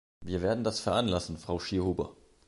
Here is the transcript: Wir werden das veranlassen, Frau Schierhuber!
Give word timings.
Wir 0.25 0.41
werden 0.41 0.63
das 0.63 0.79
veranlassen, 0.79 1.37
Frau 1.37 1.59
Schierhuber! 1.59 2.15